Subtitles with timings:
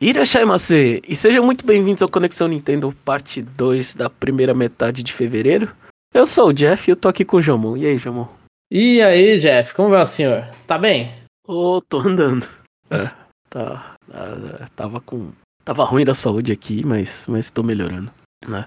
[0.00, 5.74] Irashaimase, e sejam muito bem-vindos ao Conexão Nintendo parte 2 da primeira metade de fevereiro.
[6.12, 7.76] Eu sou o Jeff e eu tô aqui com o Jamon.
[7.78, 8.26] E aí, Jamon?
[8.70, 10.46] E aí, Jeff, como vai o senhor?
[10.66, 11.10] Tá bem?
[11.48, 12.46] Ô, tô andando.
[12.90, 13.10] É,
[13.48, 15.30] tá, tá- Tava com.
[15.64, 18.12] Tava ruim da saúde aqui, mas, mas tô melhorando,
[18.46, 18.66] né?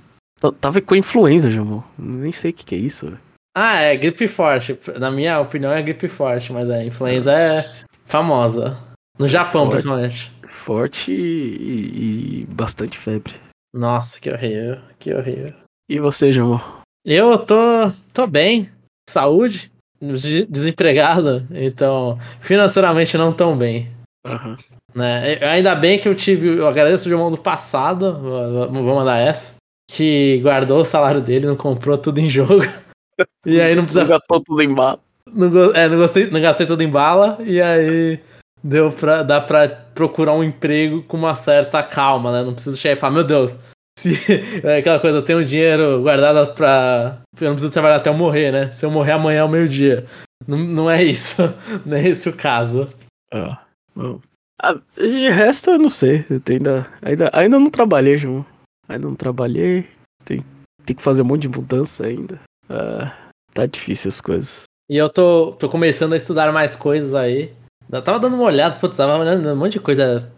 [0.59, 1.81] Tava com influenza, Jamon.
[1.97, 3.17] Nem sei o que, que é isso.
[3.55, 4.77] Ah, é gripe forte.
[4.99, 7.63] Na minha opinião é gripe forte, mas a influenza é
[8.05, 8.77] famosa.
[9.19, 9.71] No Japão, forte.
[9.73, 10.31] principalmente.
[10.47, 13.33] Forte e, e bastante febre.
[13.73, 15.53] Nossa, que horrível, que horrível.
[15.89, 16.59] E você, Jamon?
[17.05, 17.55] Eu tô,
[18.13, 18.69] tô bem,
[19.09, 23.89] saúde, des- desempregado, então financeiramente não tão bem.
[24.25, 24.57] Aham.
[24.93, 25.37] Né?
[25.45, 28.17] Ainda bem que eu tive, eu agradeço o João do passado,
[28.71, 29.55] vou mandar essa,
[29.91, 32.61] que guardou o salário dele, não comprou tudo em jogo.
[33.45, 34.97] E aí não precisa Você gastou tudo em bala.
[35.27, 38.17] Não, é, não, gostei, não gastei tudo em bala e aí
[38.63, 42.43] deu pra, dá pra procurar um emprego com uma certa calma, né?
[42.43, 43.59] Não preciso chegar e falar, meu Deus,
[43.99, 44.15] se
[44.63, 47.17] é aquela coisa, eu tenho dinheiro guardado pra.
[47.39, 48.71] Eu não preciso trabalhar até eu morrer, né?
[48.71, 50.05] Se eu morrer amanhã ao meio-dia.
[50.47, 51.41] Não, não é isso.
[51.85, 52.87] Não é esse o caso.
[53.31, 53.61] Ah,
[53.93, 54.21] bom.
[54.61, 56.25] Ah, de resto, eu não sei.
[56.29, 58.45] Eu ainda, ainda, ainda não trabalhei, João.
[58.87, 59.87] Ainda não trabalhei.
[60.23, 60.43] Tem,
[60.85, 62.39] tem que fazer um monte de mudança ainda.
[62.69, 63.13] Ah,
[63.53, 64.63] tá difícil as coisas.
[64.89, 67.53] E eu tô, tô começando a estudar mais coisas aí.
[67.91, 70.31] Eu tava dando uma olhada, putz, tava olhando um monte de coisa.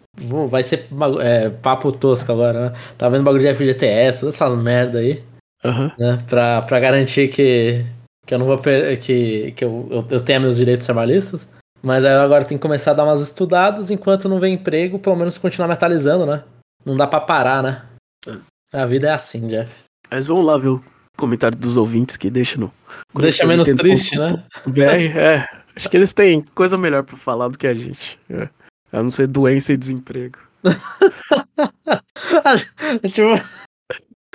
[0.49, 0.87] Vai ser
[1.21, 2.77] é, papo tosco agora, né?
[2.97, 5.23] Tava vendo bagulho de FGTS, todas essas merda aí.
[5.63, 5.91] Aham.
[5.97, 6.23] né?
[6.27, 7.85] Pra, pra garantir que,
[8.25, 11.47] que eu não vou per que, que eu, eu, eu tenha meus direitos trabalhistas.
[11.83, 14.99] Mas aí eu agora tenho que começar a dar umas estudadas enquanto não vem emprego,
[14.99, 16.43] pelo menos continuar me atualizando, né?
[16.85, 17.83] Não dá pra parar, né?
[18.73, 19.71] A vida é assim, Jeff.
[20.09, 20.83] Mas vamos lá ver o
[21.17, 22.71] comentário dos ouvintes que deixa no.
[23.15, 24.43] Deixa menos triste, né?
[24.65, 25.60] BR, é.
[25.75, 28.19] Acho que eles têm coisa melhor pra falar do que a gente.
[28.29, 28.47] É.
[28.91, 30.37] A não ser doença e desemprego.
[33.11, 33.41] tipo,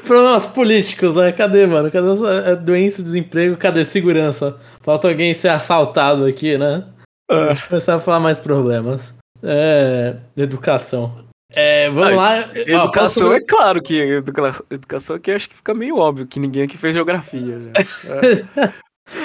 [0.04, 1.32] problemas políticos, né?
[1.32, 1.90] Cadê, mano?
[1.90, 3.56] Cadê essa é, doença, desemprego?
[3.56, 4.58] Cadê segurança?
[4.82, 6.84] Falta alguém ser assaltado aqui, né?
[7.30, 9.14] Ah, Deixa eu começar a falar mais problemas.
[9.42, 10.16] É.
[10.36, 11.24] Educação.
[11.52, 12.38] É, vamos Ah, lá.
[12.54, 16.62] Educação posso- é claro que educa- educação aqui acho que fica meio óbvio que ninguém
[16.64, 17.72] aqui fez geografia já.
[18.66, 18.72] É.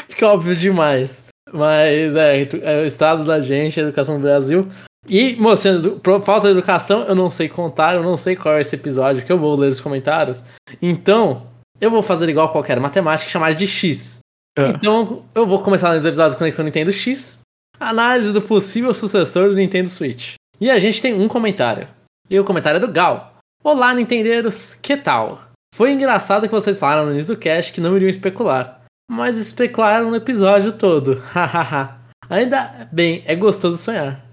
[0.07, 1.23] Fica óbvio demais.
[1.53, 4.67] Mas é, é o estado da gente, a educação do Brasil.
[5.07, 8.61] E mostrando, pro- falta de educação, eu não sei contar, eu não sei qual é
[8.61, 10.43] esse episódio que eu vou ler os comentários.
[10.81, 11.47] Então,
[11.79, 14.19] eu vou fazer igual qualquer matemática e chamar de X.
[14.57, 14.67] É.
[14.69, 17.39] Então, eu vou começar nos episódios do Conexão Nintendo X,
[17.79, 20.35] análise do possível sucessor do Nintendo Switch.
[20.59, 21.87] E a gente tem um comentário.
[22.29, 23.33] E o comentário é do Gal.
[23.63, 25.41] Olá, Nintendeiros, que tal?
[25.73, 28.80] Foi engraçado que vocês falaram no início do cast que não iriam especular.
[29.11, 31.19] Mas especularam no episódio todo.
[31.35, 31.99] Hahaha.
[32.29, 34.25] Ainda bem, é gostoso sonhar.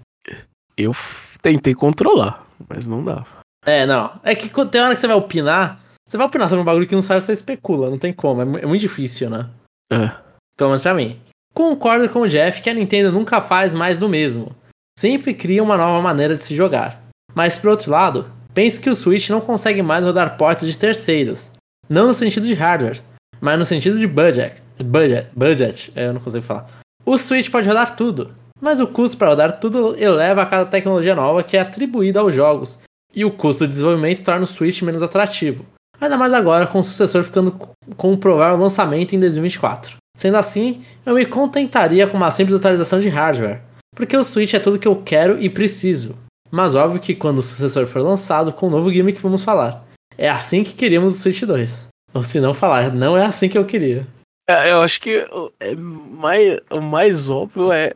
[0.77, 0.95] Eu
[1.41, 3.39] tentei controlar, mas não dava.
[3.65, 4.17] É, não.
[4.23, 6.95] É que tem hora que você vai opinar, você vai opinar sobre um bagulho que
[6.95, 8.41] não sabe, você especula, não tem como.
[8.41, 9.49] É, é muito difícil, né?
[9.91, 10.11] É.
[10.55, 11.19] Pelo menos pra mim.
[11.53, 14.55] Concordo com o Jeff que a Nintendo nunca faz mais do mesmo.
[14.97, 17.03] Sempre cria uma nova maneira de se jogar.
[17.35, 21.51] Mas por outro lado, penso que o Switch não consegue mais rodar ports de terceiros.
[21.89, 23.01] Não no sentido de hardware,
[23.41, 24.68] mas no sentido de budget.
[24.83, 26.67] Budget, budget, é, eu não consigo falar.
[27.05, 28.31] O Switch pode rodar tudo,
[28.61, 32.33] mas o custo para rodar tudo eleva a cada tecnologia nova que é atribuída aos
[32.33, 32.79] jogos.
[33.13, 35.65] E o custo de desenvolvimento torna o Switch menos atrativo.
[35.99, 37.51] Ainda mais agora com o sucessor ficando
[37.97, 39.97] com o provável lançamento em 2024.
[40.15, 43.61] Sendo assim, eu me contentaria com uma simples atualização de hardware,
[43.95, 46.15] porque o Switch é tudo que eu quero e preciso.
[46.51, 49.85] Mas óbvio que quando o sucessor for lançado, com o novo gimmick vamos falar.
[50.17, 51.87] É assim que queríamos o Switch 2.
[52.13, 54.05] Ou se não falar, não é assim que eu queria.
[54.49, 57.93] É, eu acho que o- é mais, o mais óbvio é,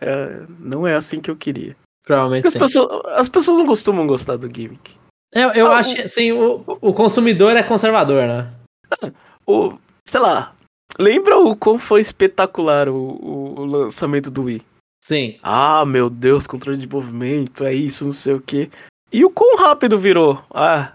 [0.00, 1.74] é- Não é assim que eu queria.
[2.04, 4.94] Provavelmente as pessoas, as pessoas não costumam gostar do gimmick.
[5.32, 8.52] Eu, eu Ah, acho que assim, o, o consumidor é conservador, né?
[9.46, 10.54] O, sei lá.
[10.98, 14.62] Lembra o quão foi espetacular o, o- o lançamento do Wii?
[15.02, 15.38] Sim.
[15.42, 18.68] Ah, meu Deus, controle de movimento, é isso, não sei o quê.
[19.12, 20.42] E o quão rápido virou?
[20.52, 20.92] Ah,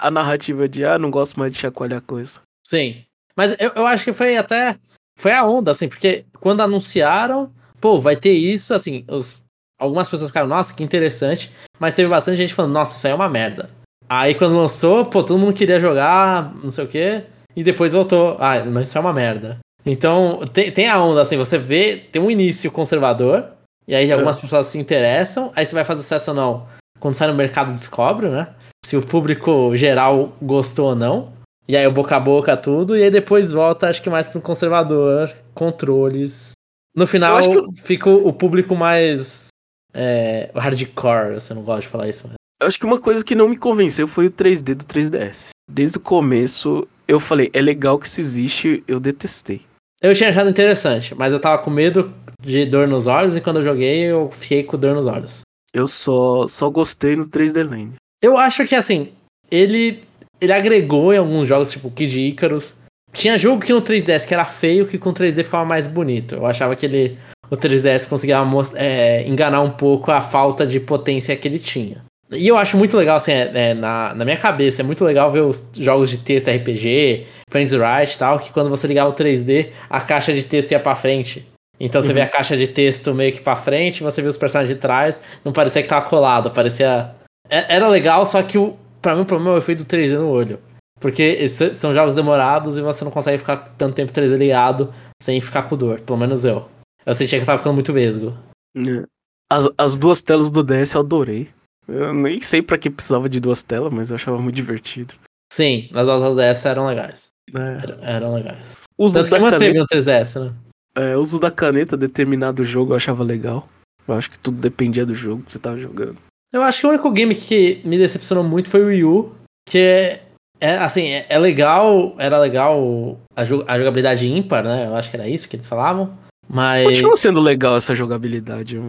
[0.00, 2.40] a narrativa de ah, não gosto mais de chacoalhar coisa.
[2.66, 3.04] Sim.
[3.36, 4.76] Mas eu, eu acho que foi até.
[5.18, 9.42] Foi a onda, assim, porque quando anunciaram, pô, vai ter isso, assim, os,
[9.78, 11.50] algumas pessoas ficaram, nossa, que interessante.
[11.78, 13.68] Mas teve bastante gente falando, nossa, isso aí é uma merda.
[14.08, 17.24] Aí quando lançou, pô, todo mundo queria jogar, não sei o quê.
[17.54, 19.58] E depois voltou, ah, mas isso é uma merda.
[19.84, 23.48] Então, tem, tem a onda, assim, você vê, tem um início conservador,
[23.86, 26.66] e aí algumas pessoas se interessam, aí você vai fazer sucesso ou não.
[27.00, 28.54] Quando sai no mercado, descobre, né?
[28.84, 31.32] Se o público geral gostou ou não.
[31.68, 34.40] E aí o boca a boca, tudo, e aí depois volta, acho que mais pro
[34.40, 36.52] conservador, controles.
[36.94, 39.48] No final, Eu acho que- fica o o público mais.
[39.94, 42.34] É, hardcore, você não gosta de falar isso, né?
[42.60, 45.50] Eu acho que uma coisa que não me convenceu foi o 3D do 3DS.
[45.70, 49.62] Desde o começo, eu falei, é legal que isso existe, eu detestei.
[50.00, 53.56] Eu tinha achado interessante, mas eu tava com medo de dor nos olhos e quando
[53.58, 55.42] eu joguei eu fiquei com dor nos olhos.
[55.74, 57.94] Eu só, só gostei no 3D Land.
[58.20, 59.12] Eu acho que assim,
[59.50, 60.00] ele
[60.42, 62.76] ele agregou em alguns jogos, tipo Kid Icarus.
[63.12, 66.34] Tinha jogo que no 3DS que era feio, que com 3D ficava mais bonito.
[66.34, 67.18] Eu achava que ele,
[67.50, 68.38] o 3DS conseguia
[68.74, 72.02] é, enganar um pouco a falta de potência que ele tinha.
[72.32, 75.30] E eu acho muito legal, assim, é, é, na, na minha cabeça, é muito legal
[75.30, 79.14] ver os jogos de texto RPG, Friends Right e tal, que quando você ligava o
[79.14, 81.46] 3D, a caixa de texto ia pra frente.
[81.78, 82.14] Então você uhum.
[82.14, 85.20] vê a caixa de texto meio que pra frente, você vê os personagens de trás,
[85.44, 87.10] não parecia que tava colado, parecia.
[87.50, 90.18] É, era legal, só que o, pra mim o problema é o efeito do 3D
[90.18, 90.58] no olho.
[91.00, 95.64] Porque são jogos demorados e você não consegue ficar tanto tempo 3D ligado sem ficar
[95.64, 96.00] com dor.
[96.00, 96.68] Pelo menos eu.
[97.04, 98.32] Eu sentia que eu tava ficando muito vesgo.
[98.76, 99.04] É.
[99.50, 101.48] As, as duas telas do DS eu adorei.
[101.88, 105.14] Eu nem sei para que precisava de duas telas, mas eu achava muito divertido.
[105.52, 107.30] Sim, as aulas DS eram legais.
[107.54, 108.14] É.
[108.14, 108.76] Eram legais.
[108.96, 110.54] O uso Tanto da que manteve caneta, no 3DS, né?
[110.94, 113.68] É, o uso da caneta determinado jogo eu achava legal.
[114.06, 116.16] Eu acho que tudo dependia do jogo que você tava jogando.
[116.52, 119.32] Eu acho que o único game que me decepcionou muito foi o Wii U,
[119.66, 120.20] que é,
[120.60, 124.86] é assim, é, é, legal, era legal a, a, jogabilidade ímpar, né?
[124.86, 126.12] Eu acho que era isso que eles falavam.
[126.48, 126.86] Mas.
[126.86, 128.80] Continua sendo legal essa jogabilidade.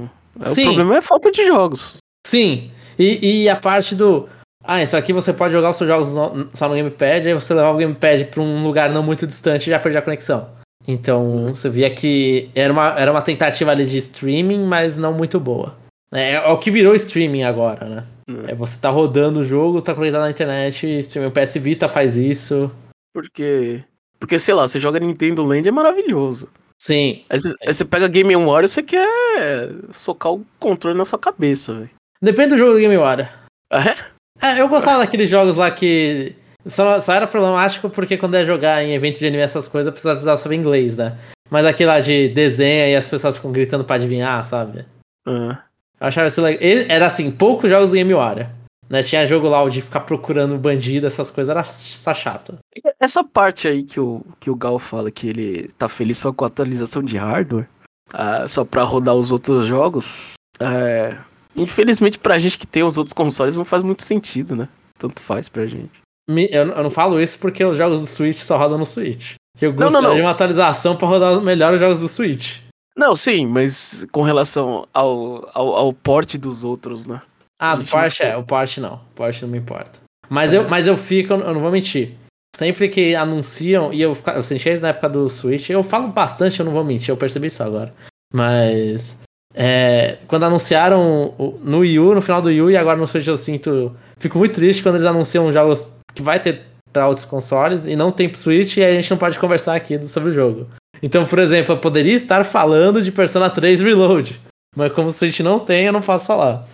[0.41, 0.63] Sim.
[0.63, 1.95] O problema é a falta de jogos.
[2.27, 2.71] Sim.
[2.99, 4.27] E, e a parte do.
[4.63, 7.53] Ah, isso aqui você pode jogar os seus jogos no, só no Gamepad, aí você
[7.53, 10.47] levar o Gamepad pra um lugar não muito distante e já perder a conexão.
[10.87, 15.39] Então você via que era uma, era uma tentativa ali de streaming, mas não muito
[15.39, 15.75] boa.
[16.13, 18.03] É, é o que virou streaming agora, né?
[18.47, 18.51] É.
[18.51, 21.29] é você tá rodando o jogo, tá conectado na internet, streaming.
[21.29, 22.71] O PS Vita faz isso.
[23.13, 23.83] Porque.
[24.19, 26.47] Porque, sei lá, você joga Nintendo Land é maravilhoso.
[26.81, 27.23] Sim.
[27.29, 31.19] Aí você, aí você pega Game Warrior e você quer socar o controle na sua
[31.19, 31.89] cabeça, velho.
[32.21, 33.27] Depende do jogo do Game Warrior.
[33.69, 34.13] Ah, é?
[34.41, 38.83] É, eu gostava daqueles jogos lá que só, só, era problemático porque quando ia jogar
[38.83, 41.17] em evento de anime essas coisas, precisava, precisava saber inglês, né?
[41.49, 44.85] Mas aquele lá de desenho e as pessoas ficam gritando pra adivinhar, sabe?
[45.27, 45.55] Uhum.
[46.03, 46.61] Eu achava isso legal.
[46.89, 48.49] Era assim, poucos jogos do Game Warrior.
[48.89, 49.01] Né?
[49.01, 52.59] Tinha jogo lá de ficar procurando bandido, essas coisas, era só chato.
[52.99, 56.43] Essa parte aí que o, que o Gal fala que ele tá feliz só com
[56.43, 57.67] a atualização de hardware,
[58.13, 61.17] uh, só pra rodar os outros jogos, é,
[61.55, 64.67] Infelizmente, pra gente que tem os outros consoles, não faz muito sentido, né?
[64.97, 66.01] Tanto faz pra gente.
[66.27, 69.33] Eu, eu não falo isso porque os jogos do Switch só rodam no Switch.
[69.61, 70.15] Eu gostaria não, não, não.
[70.15, 72.57] de uma atualização para rodar melhor os jogos do Switch.
[72.95, 77.21] Não, sim, mas com relação ao, ao, ao porte dos outros, né?
[77.59, 78.95] Ah, do Porsche é, o Porsche não.
[78.95, 79.99] O Porsche não me importa.
[80.29, 80.57] Mas, é.
[80.57, 82.15] eu, mas eu fico, eu não vou mentir.
[82.55, 86.59] Sempre que anunciam, e eu, eu senti isso na época do Switch, eu falo bastante,
[86.59, 87.93] eu não vou mentir, eu percebi isso agora.
[88.31, 89.19] Mas
[89.55, 93.27] é, quando anunciaram no Wii U, no final do Wii U, e agora no Switch
[93.27, 93.95] eu sinto.
[94.17, 96.61] Fico muito triste quando eles anunciam jogos que vai ter
[96.91, 100.01] para outros consoles e não tem pro Switch e a gente não pode conversar aqui
[100.03, 100.67] sobre o jogo.
[101.03, 104.39] Então, por exemplo, eu poderia estar falando de Persona 3 Reload,
[104.73, 106.65] mas como o Switch não tem, eu não posso falar.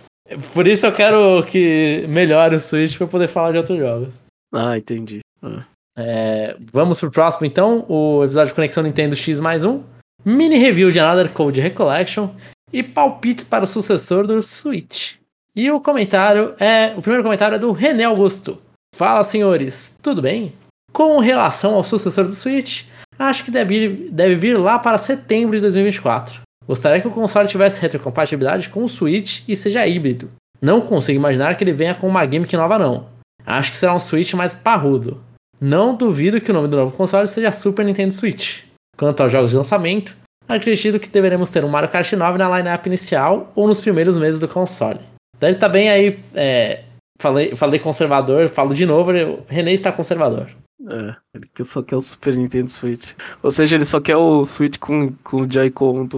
[0.54, 4.14] Por isso eu quero que melhore o Switch para poder falar de outros jogos.
[4.54, 5.18] Ah, entendi.
[5.42, 5.64] Ah.
[5.98, 9.82] É, vamos pro próximo então, o episódio de Conexão Nintendo X mais um.
[10.24, 12.30] Mini review de Another Code Recollection
[12.72, 15.14] e palpites para o sucessor do Switch.
[15.56, 16.94] E o comentário é.
[16.96, 18.62] O primeiro comentário é do René Augusto.
[18.94, 20.52] Fala, senhores, tudo bem?
[20.92, 22.84] Com relação ao sucessor do Switch,
[23.28, 26.40] acho que deve, deve vir lá para setembro de 2024.
[26.66, 30.30] Gostaria que o console tivesse retrocompatibilidade com o Switch e seja híbrido.
[30.60, 33.06] Não consigo imaginar que ele venha com uma gimmick nova, não.
[33.44, 35.20] Acho que será um Switch mais parrudo.
[35.60, 38.60] Não duvido que o nome do novo console seja Super Nintendo Switch.
[38.96, 40.14] Quanto aos jogos de lançamento,
[40.48, 44.40] acredito que deveremos ter um Mario Kart 9 na lineup inicial ou nos primeiros meses
[44.40, 45.00] do console.
[45.34, 46.18] Estar tá bem aí.
[46.34, 46.80] É,
[47.20, 50.48] falei, falei conservador, falo de novo, o René está conservador.
[50.88, 53.12] É, ele só quer o Super Nintendo Switch.
[53.42, 56.08] Ou seja, ele só quer o Switch com, com o Joy-Con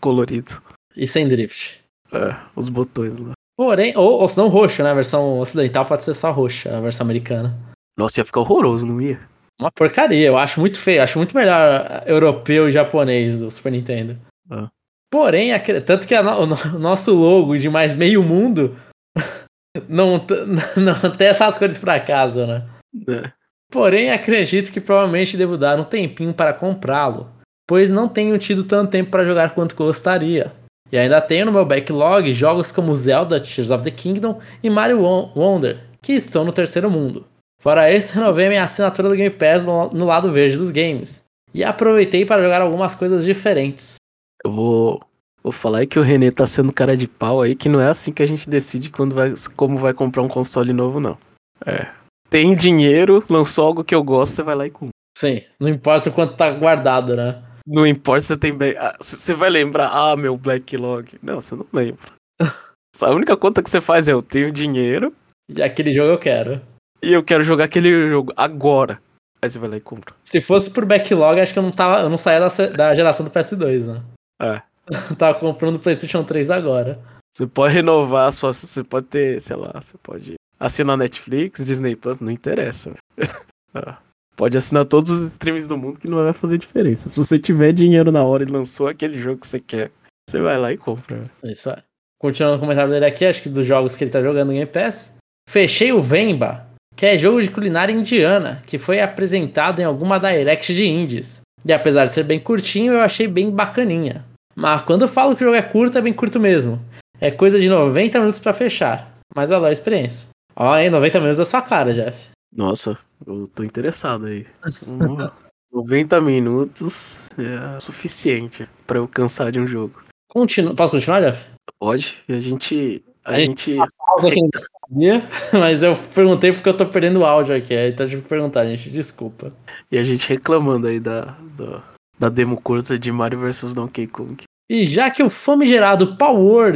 [0.00, 0.62] colorido.
[0.96, 1.82] E sem drift.
[2.12, 3.32] É, os botões lá.
[3.56, 4.90] Porém, ou, ou se não roxo, né?
[4.90, 7.58] A versão ocidental pode ser só roxa, a versão americana.
[7.98, 9.18] Nossa, ia ficar horroroso, não ia?
[9.58, 14.18] Uma porcaria, eu acho muito feio, acho muito melhor europeu e japonês do Super Nintendo.
[14.50, 14.68] Ah.
[15.10, 15.50] Porém,
[15.84, 16.46] tanto que a, o,
[16.78, 18.76] nosso logo de mais meio mundo
[19.88, 20.22] não,
[20.76, 22.68] não tem essas cores por acaso, né?
[23.08, 23.32] É.
[23.70, 27.28] Porém, acredito que provavelmente devo dar um tempinho para comprá-lo,
[27.66, 30.52] pois não tenho tido tanto tempo para jogar quanto gostaria.
[30.90, 35.02] E ainda tenho no meu backlog jogos como Zelda Tears of the Kingdom e Mario
[35.02, 37.26] Wonder, que estão no terceiro mundo.
[37.60, 41.24] Fora isso, renovei minha assinatura do Game Pass no, lado verde dos games.
[41.52, 43.96] E aproveitei para jogar algumas coisas diferentes.
[44.44, 45.00] Eu vou,
[45.46, 47.88] Vou falar aí que o Renê tá sendo cara de pau aí, que não é
[47.88, 51.16] assim que a gente decide quando vai, como vai comprar um console novo, não.
[51.64, 51.86] É.
[52.30, 54.90] Tem dinheiro, lançou algo que eu gosto, você vai lá e compra.
[55.16, 57.42] Sim, não importa o quanto tá guardado, né?
[57.66, 58.52] Não importa se você tem.
[58.78, 61.10] ah, Você vai lembrar, ah, meu backlog.
[61.22, 61.98] Não, você não lembra.
[63.02, 65.12] A única conta que você faz é eu tenho dinheiro
[65.50, 66.60] E aquele jogo eu quero.
[67.02, 68.98] e eu quero jogar aquele jogo agora.
[69.42, 70.14] Aí você vai lá e compra.
[70.24, 73.24] Se fosse por backlog, acho que eu não, tava, eu não saía da, da geração
[73.24, 74.02] do PS2, né?
[74.40, 74.62] É.
[75.10, 76.98] Eu tava comprando o PlayStation 3 agora.
[77.36, 78.50] Você pode renovar só.
[78.52, 82.92] Você pode ter, sei lá, você pode assinar Netflix, Disney Plus, não interessa.
[83.78, 83.98] Ah.
[84.34, 87.10] Pode assinar todos os streams do mundo que não vai fazer diferença.
[87.10, 89.90] Se você tiver dinheiro na hora e lançou aquele jogo que você quer,
[90.26, 91.30] você vai lá e compra.
[91.44, 91.82] Isso é.
[92.18, 94.66] Continuando o comentário dele aqui, acho que dos jogos que ele tá jogando no Game
[94.66, 95.16] Pass.
[95.48, 100.74] Fechei o Vemba, que é jogo de culinária indiana, que foi apresentado em alguma direct
[100.74, 101.40] de indies.
[101.64, 104.24] E apesar de ser bem curtinho, eu achei bem bacaninha.
[104.54, 106.80] Mas quando eu falo que o jogo é curto, é bem curto mesmo.
[107.20, 109.14] É coisa de 90 minutos pra fechar.
[109.34, 110.26] Mas valeu a experiência.
[110.56, 112.28] Ó, aí, 90 minutos é sua cara, Jeff.
[112.54, 112.96] Nossa,
[113.26, 114.46] eu tô interessado aí.
[114.88, 115.28] Hum,
[115.72, 120.02] 90 minutos é suficiente pra eu cansar de um jogo.
[120.28, 120.74] Continu...
[120.74, 121.44] Posso continuar, Jeff?
[121.78, 122.16] Pode?
[122.28, 123.04] A gente.
[123.22, 123.76] A, A gente.
[123.98, 124.48] Pausa aqui no
[124.88, 125.22] sabia,
[125.52, 127.74] mas eu perguntei porque eu tô perdendo o áudio aqui.
[127.74, 128.88] aí Então tive que perguntar, gente.
[128.88, 129.52] Desculpa.
[129.92, 131.82] E a gente reclamando aí da, da,
[132.18, 134.44] da demo curta de Mario vs Donkey Kong.
[134.70, 136.72] E já que o famigerado Power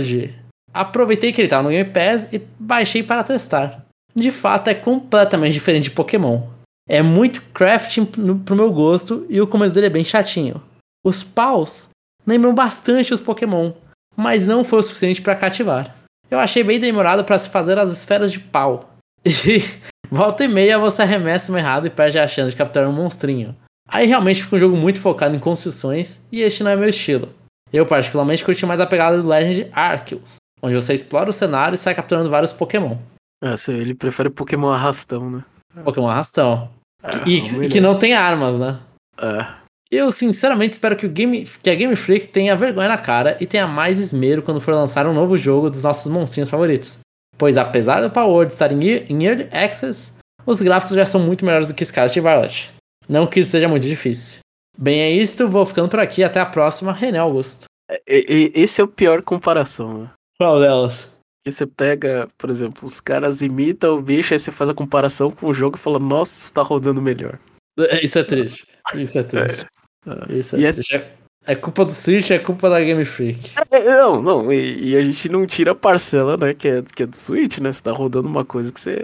[0.72, 3.84] aproveitei que ele tava no Game Pass e baixei para testar.
[4.14, 6.42] De fato, é completamente diferente de Pokémon.
[6.88, 10.60] É muito crafting pro meu gosto e o começo dele é bem chatinho.
[11.04, 11.88] Os paus
[12.26, 13.72] lembram bastante os Pokémon,
[14.16, 15.94] mas não foi o suficiente para cativar.
[16.30, 18.90] Eu achei bem demorado para se fazer as esferas de pau.
[19.46, 19.62] E
[20.10, 23.54] volta e meia você arremessa uma errado e perde a chance de capturar um monstrinho.
[23.88, 27.28] Aí realmente fica um jogo muito focado em construções e este não é meu estilo.
[27.72, 31.78] Eu particularmente curti mais a pegada do Legend Arceus, onde você explora o cenário e
[31.78, 32.96] sai capturando vários Pokémon.
[33.42, 35.44] É, ele prefere Pokémon arrastão, né?
[35.84, 36.70] Pokémon arrastão.
[37.02, 37.80] Ah, E, que ver.
[37.80, 38.78] não tem armas, né?
[39.20, 39.46] É.
[39.90, 43.46] Eu sinceramente espero que, o Game, que a Game Freak tenha vergonha na cara e
[43.46, 47.00] tenha mais esmero quando for lançar um novo jogo dos nossos monstrinhos favoritos.
[47.36, 51.68] Pois apesar do Power estar em, em Early Access, os gráficos já são muito melhores
[51.68, 52.72] do que Scarlet e Violet.
[53.08, 54.40] Não que isso seja muito difícil.
[54.78, 57.64] Bem, é isto, vou ficando por aqui, até a próxima, René Augusto.
[58.06, 60.10] E- esse é o pior comparação, né?
[60.40, 61.06] Qual delas?
[61.44, 65.30] Que você pega, por exemplo, os caras imitam o bicho, aí você faz a comparação
[65.30, 67.38] com o jogo e fala, nossa, isso tá rodando melhor.
[68.02, 68.66] Isso é triste.
[68.94, 69.66] Isso é triste.
[70.30, 70.94] Isso é E é- triste.
[70.96, 71.14] É,
[71.46, 73.52] é culpa do Switch, é culpa da Game Freak.
[73.70, 77.02] É, Não, não, e, e a gente não tira a parcela, né, que é, que
[77.02, 77.70] é do Switch, né?
[77.70, 78.96] Você tá rodando uma coisa que você,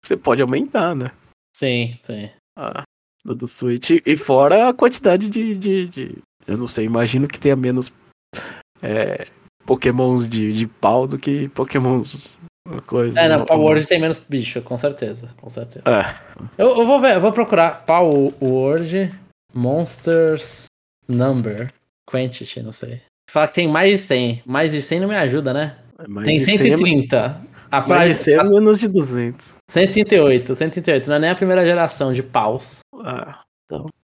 [0.00, 1.10] que você pode aumentar, né?
[1.56, 2.30] Sim, sim.
[2.56, 2.82] Ah,
[3.24, 3.90] do do Switch.
[4.06, 7.92] E fora a quantidade de, de, de- Eu não sei, imagino que tenha menos
[8.82, 9.26] é,
[9.66, 12.38] pokémons de, de pau do que pokémons.
[12.86, 15.28] Coisa, É, não, Power Word tem menos bicho, com certeza.
[15.36, 15.84] Com certeza.
[15.86, 16.14] É,
[16.56, 19.12] Eu, eu vou ver, eu vou procurar Power Word
[19.52, 20.64] Monsters
[21.06, 21.72] Number
[22.10, 23.02] Quantity, não sei.
[23.30, 24.42] Fala que tem mais de 100.
[24.46, 25.76] Mais de 100 não me ajuda, né?
[25.98, 27.40] é mais tem de 100 é- 130.
[27.70, 29.56] A Mais de mais 100 é menos de 200.
[29.68, 31.08] 138, 138.
[31.08, 32.78] Não é nem a primeira geração de paus.
[33.02, 33.40] Ah,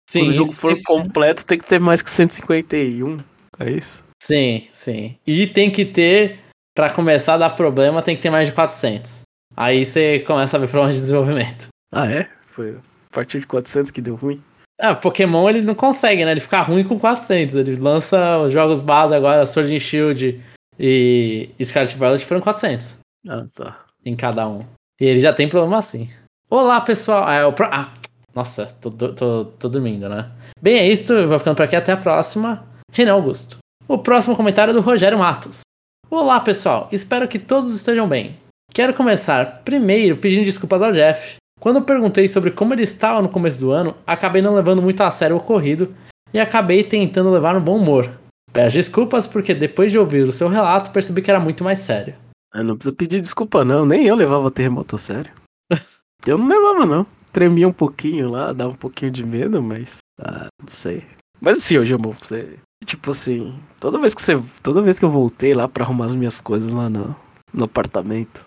[0.08, 3.18] Sim, quando o jogo for completo, tem que ter mais que 151.
[3.60, 4.05] É isso?
[4.26, 5.16] Sim, sim.
[5.26, 6.40] E tem que ter,
[6.74, 9.22] pra começar a dar problema, tem que ter mais de 400.
[9.56, 11.68] Aí você começa a ver problemas de desenvolvimento.
[11.92, 12.28] Ah, é?
[12.48, 14.42] Foi a partir de 400 que deu ruim?
[14.82, 16.32] Ah, Pokémon ele não consegue, né?
[16.32, 17.56] Ele fica ruim com 400.
[17.56, 20.42] Ele lança os jogos base agora, Sword and Shield
[20.80, 22.98] e Scarlet Violet foram 400
[23.30, 23.86] Ah, tá.
[24.04, 24.66] em cada um.
[25.00, 26.10] E ele já tem problema assim.
[26.50, 27.26] Olá, pessoal.
[27.28, 27.94] Ah, é o ah,
[28.34, 30.32] nossa, tô, tô, tô, tô dormindo, né?
[30.60, 31.14] Bem, é isso.
[31.14, 31.76] Eu vou ficando por aqui.
[31.76, 32.66] Até a próxima.
[32.92, 33.58] René Augusto.
[33.88, 35.62] O próximo comentário é do Rogério Matos.
[36.10, 36.90] Olá, pessoal.
[36.92, 38.36] Espero que todos estejam bem.
[38.74, 41.36] Quero começar primeiro pedindo desculpas ao Jeff.
[41.60, 45.02] Quando eu perguntei sobre como ele estava no começo do ano, acabei não levando muito
[45.02, 45.94] a sério o ocorrido
[46.34, 48.10] e acabei tentando levar no bom humor.
[48.52, 52.16] Peço desculpas porque depois de ouvir o seu relato percebi que era muito mais sério.
[52.52, 53.86] Ah, não precisa pedir desculpa, não.
[53.86, 55.32] Nem eu levava terremoto sério.
[56.26, 57.06] eu não levava, não.
[57.32, 59.98] Tremia um pouquinho lá, dava um pouquinho de medo, mas.
[60.20, 61.04] Ah, não sei.
[61.40, 62.58] Mas assim, hoje, amor, você.
[62.86, 64.42] Tipo assim, toda vez que você.
[64.62, 67.16] Toda vez que eu voltei lá pra arrumar as minhas coisas lá no,
[67.54, 68.46] no apartamento,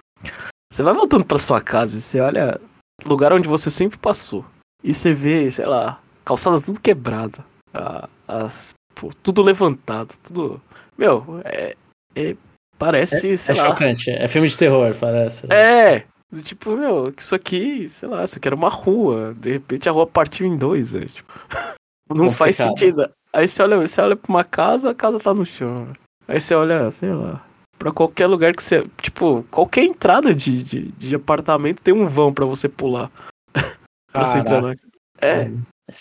[0.72, 2.60] você vai voltando pra sua casa e você olha
[3.04, 4.44] lugar onde você sempre passou.
[4.82, 7.44] E você vê, sei lá, calçada tudo quebrada.
[7.74, 10.60] a- as, pô, tudo levantado, tudo.
[10.96, 11.76] Meu, é.
[12.14, 12.36] é-
[12.78, 13.70] parece, sei é lá.
[13.70, 15.46] chocante, é filme de terror, parece.
[15.52, 16.04] É,
[16.42, 19.34] tipo, meu, isso aqui, sei lá, isso aqui era uma rua.
[19.36, 21.32] De repente a rua partiu em dois, é, tipo.
[22.10, 22.78] Não faz Complicado.
[22.78, 23.10] sentido.
[23.32, 25.88] Aí você olha, você olha pra uma casa, a casa tá no chão.
[26.26, 27.44] Aí você olha, sei lá,
[27.78, 28.86] pra qualquer lugar que você.
[29.00, 33.10] Tipo, qualquer entrada de, de, de apartamento tem um vão pra você pular.
[34.12, 34.72] pra você entrar na.
[35.20, 35.50] É.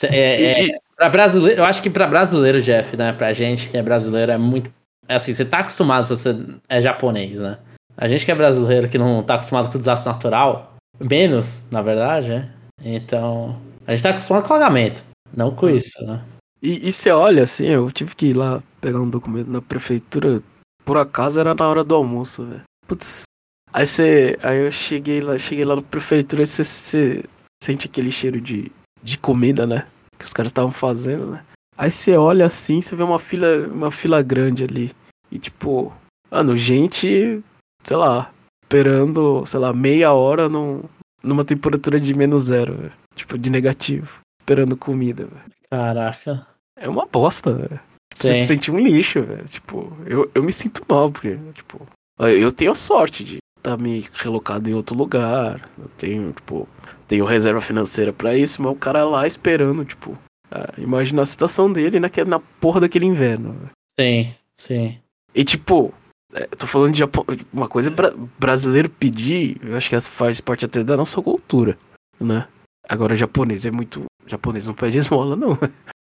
[0.04, 3.14] É, é, e, pra brasileiro, eu acho que pra brasileiro, Jeff, né?
[3.14, 4.70] Pra gente que é brasileiro, é muito.
[5.08, 6.36] É assim, você tá acostumado se você
[6.68, 7.58] é japonês, né?
[7.96, 11.82] A gente que é brasileiro, que não tá acostumado com o desastre natural, menos, na
[11.82, 12.52] verdade, né?
[12.84, 13.58] Então,
[13.88, 15.02] a gente tá acostumado com alagamento,
[15.36, 16.22] não com isso, né?
[16.62, 20.42] E, você olha, assim, eu tive que ir lá pegar um documento na prefeitura,
[20.84, 22.64] por acaso era na hora do almoço, velho.
[22.88, 23.24] Putz.
[23.72, 24.38] Aí você.
[24.42, 27.24] Aí eu cheguei lá, cheguei lá na prefeitura e você, você
[27.64, 28.72] sente aquele cheiro de,
[29.04, 29.86] de comida, né?
[30.18, 31.44] Que os caras estavam fazendo, né?
[31.78, 34.96] Aí você olha assim, você vê uma fila, uma fila grande ali.
[35.30, 35.94] E tipo,
[36.32, 37.44] mano, gente
[37.88, 38.32] sei lá,
[38.64, 40.84] esperando, sei lá, meia hora num,
[41.24, 42.92] numa temperatura de menos zero, véio.
[43.16, 45.52] tipo, de negativo, esperando comida, velho.
[45.70, 46.48] Caraca.
[46.78, 47.80] É uma bosta, velho.
[48.16, 49.46] Você se sente um lixo, velho.
[49.48, 51.86] Tipo, eu, eu me sinto mal, porque, tipo,
[52.18, 55.70] eu tenho a sorte de estar tá me relocado em outro lugar.
[55.78, 56.68] Eu tenho, tipo,
[57.08, 60.18] tenho reserva financeira para isso, mas o cara lá esperando, tipo,
[60.50, 63.54] ah, imagina a situação dele naquele, na porra daquele inverno.
[63.54, 63.72] Véio.
[64.00, 64.98] Sim, sim.
[65.36, 65.94] E tipo,
[66.34, 70.64] é, tô falando de Japão, uma coisa pra brasileiro pedir, eu acho que faz parte
[70.66, 71.78] até da nossa cultura,
[72.20, 72.48] né?
[72.88, 74.06] Agora japonês é muito.
[74.26, 75.58] Japonês não pede esmola, não.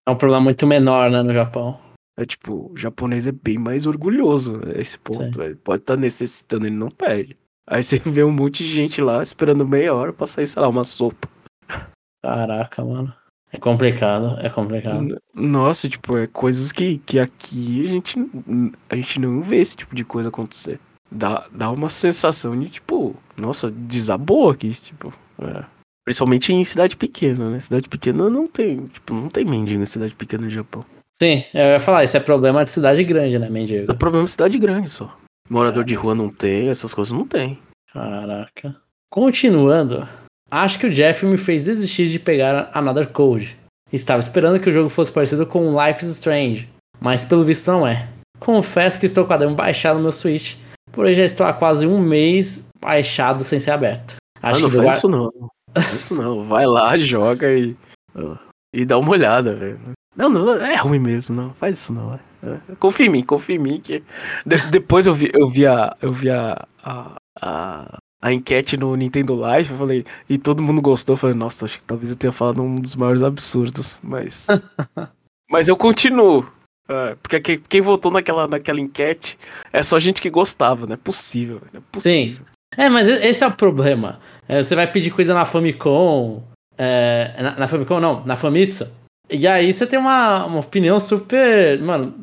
[0.06, 1.78] É um problema muito menor, né, no Japão.
[2.16, 5.40] É tipo, o japonês é bem mais orgulhoso a esse ponto.
[5.40, 7.36] Ele pode estar tá necessitando, ele não pede.
[7.68, 10.68] Aí você vê um monte de gente lá esperando meia hora pra sair, sei lá,
[10.68, 11.28] uma sopa.
[12.22, 13.14] Caraca, mano.
[13.52, 15.16] É complicado, é complicado.
[15.34, 18.16] Nossa, tipo, é coisas que, que aqui a gente,
[18.90, 20.78] a gente não vê esse tipo de coisa acontecer.
[21.10, 25.14] Dá, dá uma sensação de, tipo, nossa, desabou aqui, tipo.
[25.38, 25.64] É.
[26.08, 27.60] Principalmente em cidade pequena, né?
[27.60, 30.82] Cidade pequena não tem, tipo, não tem mendigo em cidade pequena no Japão.
[31.12, 33.82] Sim, eu ia falar, isso é problema de cidade grande, né, mendigo?
[33.82, 35.14] Isso é problema de cidade grande só.
[35.50, 35.86] Morador é.
[35.86, 37.58] de rua não tem, essas coisas não tem.
[37.92, 38.76] Caraca.
[39.10, 40.08] Continuando,
[40.50, 43.58] Acho que o Jeff me fez desistir de pegar Another Code.
[43.92, 46.68] Estava esperando que o jogo fosse parecido com Life is Strange,
[46.98, 48.08] mas pelo visto não é.
[48.40, 50.56] Confesso que estou com a demo baixada no meu Switch,
[50.90, 54.16] porém já estou há quase um mês baixado sem ser aberto.
[54.42, 55.30] Acho ah, não faz isso não.
[55.94, 56.44] isso não.
[56.44, 57.76] Vai lá, joga e.
[58.72, 59.80] E dá uma olhada, velho.
[60.16, 61.54] Não, não, é ruim mesmo, não.
[61.54, 62.14] Faz isso não.
[62.14, 62.74] É.
[62.78, 64.02] Confia em mim, confia em mim que.
[64.44, 65.96] De, depois eu vi, eu vi a.
[66.00, 70.82] Eu vi a, a, a a enquete no Nintendo Live, eu falei, e todo mundo
[70.82, 74.46] gostou, eu falei, nossa, acho que talvez eu tenha falado um dos maiores absurdos, mas.
[75.48, 76.50] mas eu continuo.
[76.88, 79.38] É, porque quem votou naquela, naquela enquete
[79.72, 82.36] é só gente que gostava, não é possível, não é possível.
[82.38, 82.42] Sim.
[82.76, 84.20] É, mas esse é o problema.
[84.48, 86.42] É, você vai pedir coisa na Famicom.
[86.76, 88.88] É, na, na, Famicom não, na Famitsu.
[89.30, 91.78] E aí você tem uma, uma opinião super.
[91.80, 92.14] Mano,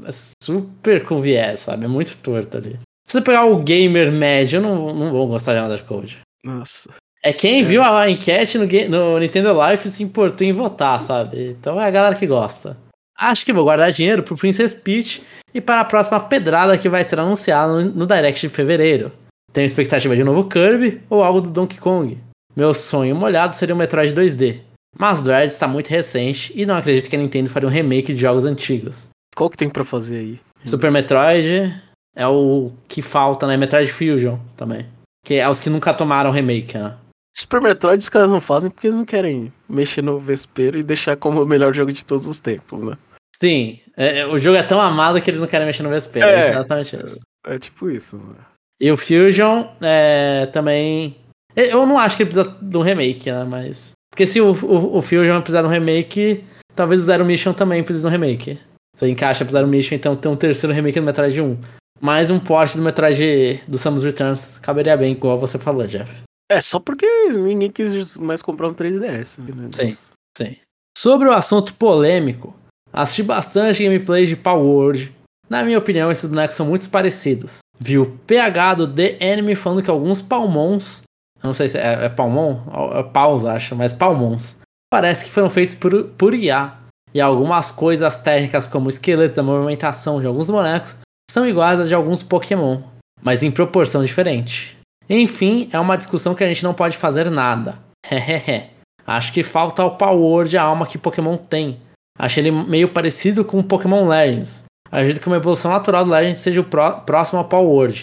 [0.42, 1.86] super com viés, sabe?
[1.86, 2.80] É muito torto ali.
[3.08, 6.20] Se você pegar o gamer médio, não, não vou gostar de Another Code.
[6.44, 6.90] Nossa.
[7.24, 7.64] É quem é.
[7.64, 11.52] viu a enquete no, no Nintendo Life se importou em votar, sabe?
[11.52, 12.78] Então é a galera que gosta.
[13.18, 17.04] Acho que vou guardar dinheiro pro Princess Peach e para a próxima pedrada que vai
[17.04, 19.12] ser anunciada no, no Direct de fevereiro.
[19.56, 22.18] Tenho expectativa de um novo Kirby ou algo do Donkey Kong.
[22.54, 24.60] Meu sonho molhado seria o Metroid 2D.
[25.00, 28.20] Mas Dread está muito recente e não acredito que a Nintendo faria um remake de
[28.20, 29.08] jogos antigos.
[29.34, 30.40] Qual que tem para fazer aí?
[30.66, 31.74] Super Metroid,
[32.14, 33.56] é o que falta, né?
[33.56, 34.86] Metroid Fusion também.
[35.24, 36.98] Que é os que nunca tomaram remake, né?
[37.34, 41.16] Super Metroid os caras não fazem porque eles não querem mexer no vespeiro e deixar
[41.16, 42.98] como o melhor jogo de todos os tempos, né?
[43.38, 46.28] Sim, é, é o jogo é tão amado que eles não querem mexer no vespeiro.
[46.28, 47.22] É, é exatamente isso.
[47.48, 48.55] É, é tipo isso, mano.
[48.80, 51.16] E o Fusion é, também.
[51.56, 53.44] Eu não acho que ele precisa de um remake, né?
[53.44, 53.92] Mas.
[54.12, 56.44] Porque se o, o, o Fusion precisar de um remake,
[56.76, 58.60] talvez o Zero Mission também precise de um remake.
[58.98, 61.58] Você encaixa pro Zero Mission, então tem um terceiro remake no Metroid 1.
[62.02, 66.24] Mas um porte do Metroid do Samus Returns caberia bem, igual você falou, Jeff.
[66.50, 69.40] É, só porque ninguém quis mais comprar um 3DS.
[69.40, 69.70] Né?
[69.74, 69.98] Sim,
[70.38, 70.58] sim.
[70.98, 72.56] Sobre o assunto polêmico,
[72.94, 75.16] assisti bastante gameplay de Power World.
[75.50, 77.60] Na minha opinião, esses bonecos são muito parecidos.
[77.80, 81.04] Vi o PH do The Enemy falando que alguns palmons,
[81.44, 82.58] não sei se é, é palmon,
[82.94, 84.58] é paus acho, mas palmons,
[84.92, 86.74] parece que foram feitos por, por IA.
[87.14, 90.96] E algumas coisas técnicas como o esqueleto da movimentação de alguns bonecos
[91.30, 92.82] são iguais às de alguns Pokémon,
[93.22, 94.78] mas em proporção diferente.
[95.10, 97.78] Enfim, é uma discussão que a gente não pode fazer nada.
[98.12, 98.70] Hehehe.
[99.08, 101.80] Acho que falta ao Power de alma que Pokémon tem.
[102.18, 104.65] Achei ele meio parecido com o Pokémon Legends.
[104.96, 107.94] Acredito que uma evolução natural do Legend seja o pró próximo ao Power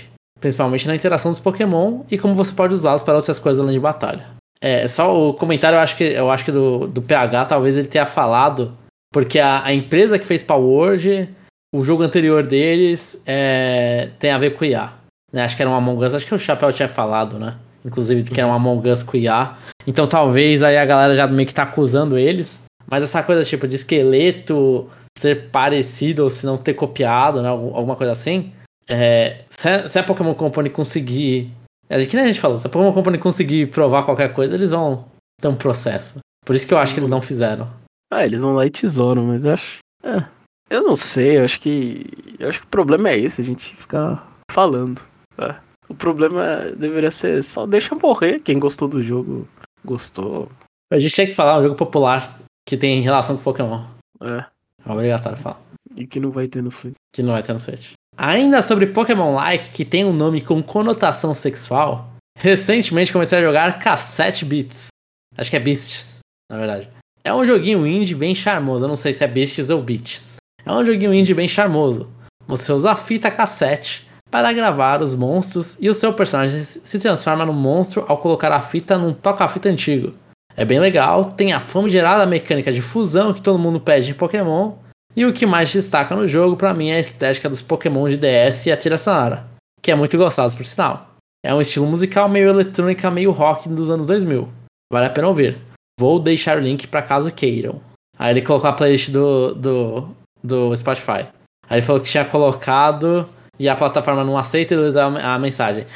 [0.42, 3.80] principalmente na interação dos Pokémon e como você pode usá-los para outras coisas além de
[3.80, 4.26] batalha.
[4.60, 7.86] É, só o comentário eu acho que, eu acho que do, do PH talvez ele
[7.86, 8.76] tenha falado,
[9.12, 11.28] porque a, a empresa que fez Power
[11.74, 14.92] o jogo anterior deles é, tem a ver com IA.
[15.32, 15.44] Né?
[15.44, 17.54] Acho que era um Among Us, acho que o Chapéu tinha falado, né?
[17.84, 19.56] Inclusive que era um Among Us com IA.
[19.86, 22.60] Então talvez aí a galera já meio que tá acusando eles.
[22.86, 27.48] Mas essa coisa tipo de esqueleto ser parecido ou se não ter copiado, né?
[27.48, 28.52] Alguma coisa assim.
[28.88, 31.50] É, se, a, se a Pokémon Company conseguir.
[31.88, 34.70] É, que nem a gente falou, se a Pokémon Company conseguir provar qualquer coisa, eles
[34.70, 35.04] vão
[35.40, 36.18] ter um processo.
[36.44, 37.68] Por isso que eu acho que eles não fizeram.
[38.12, 39.78] Ah, eles vão lá e tesouram, mas eu acho.
[40.02, 40.24] É,
[40.68, 42.06] eu não sei, eu acho que.
[42.38, 45.02] Eu acho que o problema é esse, a gente ficar falando.
[45.38, 45.54] É.
[45.88, 48.40] O problema deveria ser só deixa morrer.
[48.40, 49.46] Quem gostou do jogo,
[49.84, 50.50] gostou.
[50.90, 53.84] A gente tinha que falar um jogo popular que tem relação com Pokémon.
[54.22, 54.44] É.
[54.92, 55.60] Obrigatório falar.
[55.96, 56.94] E que não vai ter no Switch.
[57.12, 57.92] Que não vai ter no Switch.
[58.16, 63.78] Ainda sobre Pokémon Like, que tem um nome com conotação sexual, recentemente comecei a jogar
[63.78, 64.88] Cassette Beats.
[65.36, 66.18] Acho que é Beasts,
[66.50, 66.88] na verdade.
[67.24, 68.84] É um joguinho indie bem charmoso.
[68.84, 70.34] Eu não sei se é Beasts ou Beats.
[70.64, 72.08] É um joguinho indie bem charmoso.
[72.46, 77.44] Você usa a fita cassete para gravar os monstros e o seu personagem se transforma
[77.44, 80.14] no monstro ao colocar a fita num toca-fita antigo.
[80.56, 84.72] É bem legal, tem a famigerada mecânica de fusão que todo mundo pede em Pokémon,
[85.14, 88.16] e o que mais destaca no jogo para mim é a estética dos Pokémon de
[88.16, 89.44] DS e a trilha sonora,
[89.80, 91.10] que é muito gostosa por sinal.
[91.44, 94.48] É um estilo musical meio eletrônica, meio rock dos anos 2000.
[94.92, 95.58] Vale a pena ouvir.
[95.98, 97.80] Vou deixar o link para caso queiram.
[98.18, 100.08] Aí ele colocou a playlist do, do,
[100.42, 101.26] do Spotify.
[101.68, 105.86] Aí ele falou que tinha colocado e a plataforma não aceita ele dá a mensagem.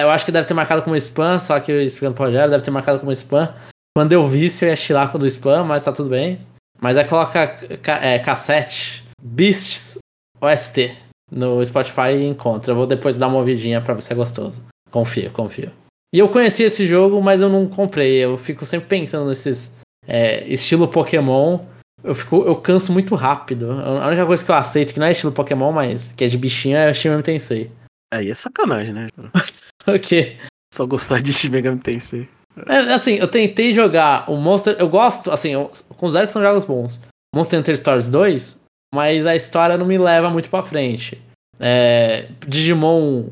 [0.00, 2.70] Eu acho que deve ter marcado como spam, só que explicando pro Rogério, deve ter
[2.70, 3.52] marcado como spam.
[3.96, 6.40] Quando eu vi, se eu ia chilar com do spam, mas tá tudo bem.
[6.82, 7.58] Mas aí coloca
[8.02, 9.98] é, cassete Beasts
[10.40, 10.96] OST
[11.30, 12.72] no Spotify e encontra.
[12.72, 14.62] Eu vou depois dar uma ouvidinha pra ver se é gostoso.
[14.90, 15.70] Confio, confio.
[16.12, 18.16] E eu conheci esse jogo, mas eu não comprei.
[18.18, 19.74] Eu fico sempre pensando nesses
[20.06, 21.60] é, estilo Pokémon.
[22.02, 23.70] Eu, fico, eu canso muito rápido.
[23.70, 26.36] A única coisa que eu aceito, que não é estilo Pokémon, mas que é de
[26.36, 27.70] bichinho, é Shin Megami Tensei.
[28.12, 29.08] Aí é sacanagem, né?
[29.86, 30.36] o quê?
[30.74, 32.28] Só gostar de Shin Megami Tensei.
[32.66, 34.76] É, assim, eu tentei jogar o Monster.
[34.78, 37.00] Eu gosto, assim, eu considero que são jogos bons.
[37.34, 38.60] Monster Hunter Stories 2,
[38.94, 41.20] mas a história não me leva muito pra frente.
[41.58, 43.26] É, Digimon.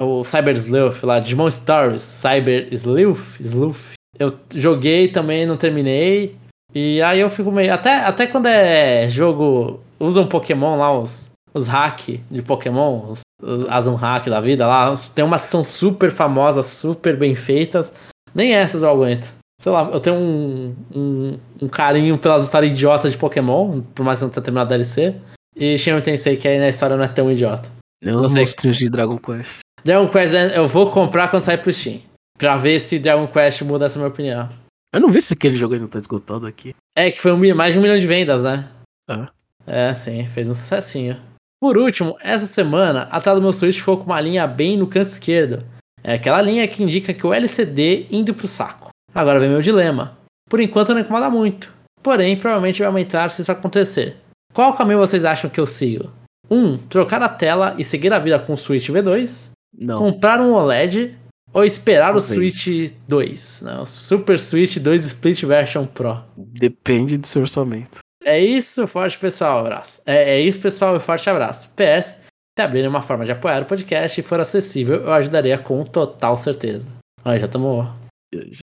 [0.00, 3.92] O Cyber Sleuth lá, Digimon Stars, Cyber Sleuth, Sleuth.
[4.18, 6.36] Eu joguei também, não terminei.
[6.74, 7.72] E aí eu fico meio.
[7.72, 9.80] Até, até quando é jogo.
[10.00, 14.92] Usam Pokémon lá, os, os hack de Pokémon, os, os Azum Hack da vida lá.
[15.14, 17.94] Tem umas que são super famosas, super bem feitas.
[18.34, 19.32] Nem essas eu aguento.
[19.60, 24.18] Sei lá, eu tenho um, um, um carinho pelas histórias idiotas de Pokémon, por mais
[24.18, 25.14] que não tenha terminado a DLC.
[25.56, 27.70] E Shin Tensei, que aí na história não é tão idiota.
[28.02, 28.70] Eu não sei que...
[28.70, 29.60] de Dragon Quest.
[29.84, 32.00] Dragon Quest eu vou comprar quando sair pro Steam.
[32.36, 34.48] Pra ver se Dragon Quest muda essa minha opinião.
[34.92, 36.74] Eu não vi se aquele jogo ainda tá esgotado aqui.
[36.96, 38.68] É, que foi um, mais de um milhão de vendas, né?
[39.08, 39.28] Ah.
[39.66, 41.16] É, sim, fez um sucessinho.
[41.60, 44.86] Por último, essa semana, a tela do meu Switch ficou com uma linha bem no
[44.86, 45.64] canto esquerdo.
[46.04, 48.90] É aquela linha que indica que o LCD indo pro saco.
[49.14, 50.18] Agora vem meu dilema.
[50.50, 51.72] Por enquanto não incomoda muito.
[52.02, 54.16] Porém, provavelmente vai aumentar se isso acontecer.
[54.52, 56.12] Qual caminho vocês acham que eu sigo?
[56.50, 56.56] 1.
[56.56, 59.50] Um, trocar a tela e seguir a vida com o Switch V2.
[59.76, 59.98] Não.
[59.98, 61.16] Comprar um OLED.
[61.54, 62.30] Ou esperar Talvez.
[62.30, 63.62] o Switch 2.
[63.62, 66.18] Não, o Super Switch 2 Split Version Pro.
[66.36, 68.00] Depende do seu orçamento.
[68.24, 70.02] É isso, forte pessoal, abraço.
[70.04, 71.68] É, é isso, pessoal, forte abraço.
[71.76, 72.23] PS,
[72.56, 76.36] se abrirem uma forma de apoiar o podcast e for acessível, eu ajudaria com total
[76.36, 76.88] certeza.
[77.24, 77.88] Olha, já estamos.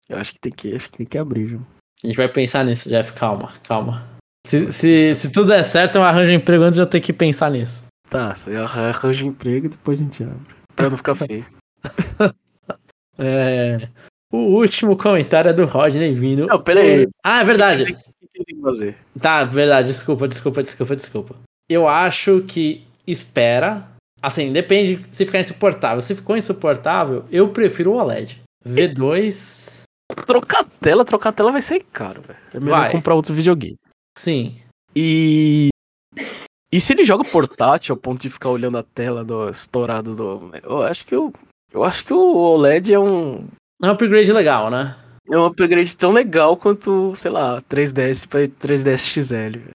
[0.07, 1.65] Eu acho que tem que, acho que tem que abrir, João.
[2.03, 3.13] A gente vai pensar nisso, Jeff.
[3.13, 4.07] Calma, calma.
[4.45, 7.49] Se, se, se tudo der certo, eu arranjo emprego antes de eu ter que pensar
[7.49, 7.83] nisso.
[8.09, 10.55] Tá, você arranja emprego e depois a gente abre.
[10.75, 11.45] Pra não ficar feio.
[13.17, 13.87] é,
[14.31, 16.45] o último comentário é do Rodney vindo.
[16.45, 17.07] Não, pera aí.
[17.23, 17.83] Ah, é verdade.
[17.83, 18.97] O que, que tem que fazer?
[19.19, 19.87] Tá, verdade.
[19.87, 21.35] Desculpa, desculpa, desculpa, desculpa.
[21.69, 23.89] Eu acho que espera.
[24.21, 26.01] Assim, depende se ficar insuportável.
[26.01, 28.41] Se ficou insuportável, eu prefiro o OLED.
[28.65, 29.81] V2.
[30.25, 32.39] Trocar tela, trocar tela vai ser caro, velho.
[32.53, 32.91] É melhor vai.
[32.91, 33.77] comprar outro videogame.
[34.17, 34.55] Sim.
[34.95, 35.69] E.
[36.71, 40.51] E se ele joga portátil ao ponto de ficar olhando a tela do estourado do.
[40.63, 41.33] Eu acho que eu.
[41.73, 43.47] Eu acho que o OLED é um.
[43.81, 44.95] É um upgrade legal, né?
[45.29, 49.71] É um upgrade tão legal quanto, sei lá, 3DS para 3DS XL, velho.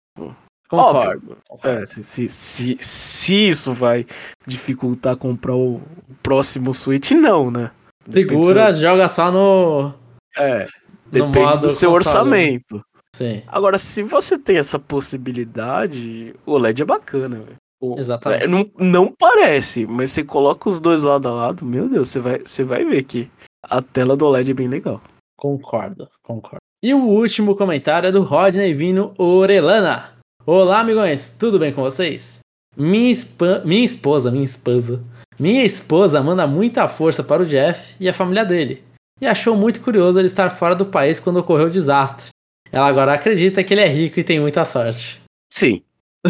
[0.68, 1.38] Concordo.
[1.62, 4.05] É, se, se, se, se, isso vai
[4.46, 5.81] dificultar comprar o
[6.22, 7.70] próximo Switch, não, né?
[8.11, 8.76] Segura, seu...
[8.76, 9.94] joga só no.
[10.37, 10.66] É.
[11.11, 12.09] Depende no do seu console.
[12.09, 12.83] orçamento.
[13.14, 13.42] Sim.
[13.46, 17.57] Agora, se você tem essa possibilidade, o LED é bacana, velho.
[17.98, 18.44] Exatamente.
[18.44, 22.18] É, não, não parece, mas você coloca os dois lado a lado, meu Deus, você
[22.18, 23.31] vai, você vai ver que
[23.62, 25.00] a tela do LED é bem legal.
[25.37, 26.61] Concordo, concordo.
[26.83, 30.15] E o último comentário é do Rodney Vino Orelana.
[30.48, 32.38] Olá, amigões, tudo bem com vocês?
[32.76, 33.62] Minha, espa...
[33.64, 35.02] minha esposa, minha esposa.
[35.37, 38.85] Minha esposa manda muita força para o Jeff e a família dele.
[39.20, 42.28] E achou muito curioso ele estar fora do país quando ocorreu o desastre.
[42.70, 45.20] Ela agora acredita que ele é rico e tem muita sorte.
[45.52, 45.82] Sim.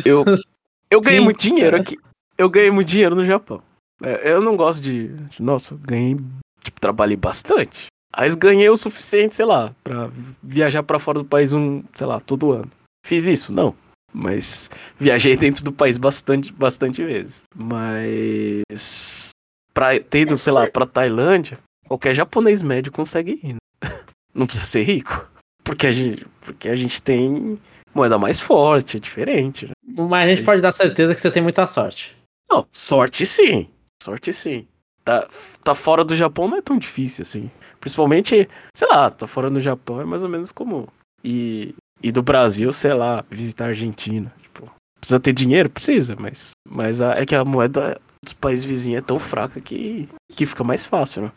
[0.03, 0.25] Eu,
[0.91, 1.99] eu ganhei Sim, muito dinheiro aqui.
[2.39, 3.63] Eu ganhei muito dinheiro no Japão.
[4.03, 5.15] É, Eu não gosto de.
[5.39, 6.17] Nossa, eu ganhei.
[6.65, 7.85] Tipo, trabalhei bastante.
[8.17, 10.11] Mas ganhei o suficiente, sei lá, pra
[10.43, 12.71] viajar pra fora do país um, sei lá, todo ano.
[13.05, 13.55] Fiz isso?
[13.55, 13.75] Não.
[14.19, 17.43] Mas viajei dentro do país bastante, bastante vezes.
[17.55, 19.29] Mas.
[19.75, 23.53] Pra ter ido, sei lá, pra Tailândia, qualquer japonês médio consegue ir.
[23.53, 23.59] né?
[24.35, 25.31] Não precisa ser rico.
[25.63, 27.59] Porque a gente, porque a gente tem
[27.95, 29.73] moeda mais forte, é diferente, né?
[30.09, 32.17] Mas a gente pode dar certeza que você tem muita sorte.
[32.51, 33.69] Não, sorte sim.
[34.03, 34.67] Sorte sim.
[35.05, 35.29] Tá,
[35.63, 37.51] tá fora do Japão não é tão difícil assim.
[37.81, 40.87] Principalmente, sei lá, tá fora do Japão é mais ou menos comum.
[41.23, 44.33] E, e do Brasil, sei lá, visitar a Argentina.
[44.43, 45.71] Tipo, precisa ter dinheiro?
[45.71, 50.09] Precisa, mas, mas a- é que a moeda dos países vizinhos é tão fraca que,
[50.33, 51.33] que fica mais fácil, né?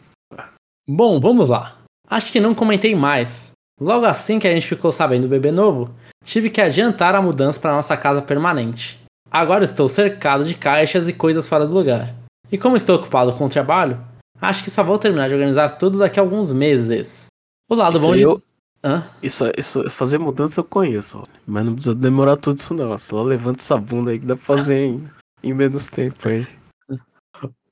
[0.90, 1.78] Bom, vamos lá.
[2.10, 3.52] Acho que não comentei mais.
[3.80, 5.94] Logo assim que a gente ficou sabendo do bebê novo,
[6.26, 9.00] tive que adiantar a mudança para nossa casa permanente.
[9.32, 12.14] Agora estou cercado de caixas e coisas fora do lugar.
[12.52, 14.04] E como estou ocupado com o trabalho,
[14.42, 17.28] acho que só vou terminar de organizar tudo daqui a alguns meses.
[17.70, 18.24] O lado Isso bom de.
[18.24, 18.42] eu-
[18.84, 19.04] Hã?
[19.22, 22.98] Isso, isso, fazer mudança eu conheço, mas não precisa demorar tudo isso não.
[22.98, 25.10] Só levanta essa bunda aí que dá pra fazer em,
[25.44, 26.48] em menos tempo aí.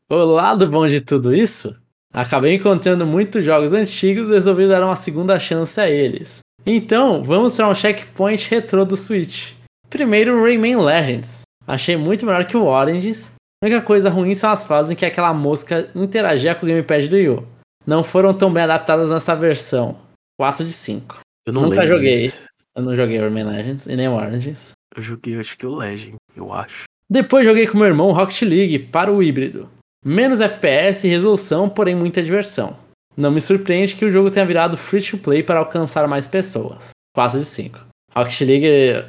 [0.10, 1.76] O lado bom de tudo isso,
[2.13, 6.39] acabei encontrando muitos jogos antigos e resolvi dar uma segunda chance a eles.
[6.65, 9.54] Então, vamos para um checkpoint retrô do Switch.
[9.89, 11.43] Primeiro, Rayman Legends.
[11.65, 13.32] Achei muito melhor que o Oranges.
[13.62, 17.08] A única coisa ruim são as fases em que aquela mosca interagia com o gamepad
[17.08, 17.48] do Yu.
[17.86, 20.07] Não foram tão bem adaptadas nessa versão.
[20.38, 21.19] 4 de 5.
[21.45, 22.32] Eu não Nunca lembro joguei.
[22.76, 24.71] Eu não joguei Rayman Legends e nem o Oranges.
[24.95, 26.84] Eu joguei, acho que o Legend, eu acho.
[27.10, 29.69] Depois joguei com meu irmão Rocket League para o híbrido.
[30.06, 32.78] Menos FPS e resolução, porém muita diversão.
[33.15, 36.89] Não me surpreende que o jogo tenha virado free to play para alcançar mais pessoas.
[37.15, 37.80] 4 de 5.
[38.15, 38.65] Rocket League